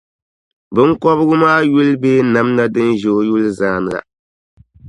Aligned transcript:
biŋkɔbigu 0.73 1.35
maa 1.41 1.59
yuli 1.69 1.93
bee 2.01 2.19
namba 2.33 2.63
din 2.73 2.89
ʒe 2.99 3.09
o 3.17 3.19
yuli 3.29 3.49
zaani 3.59 3.87
la. 3.95 3.99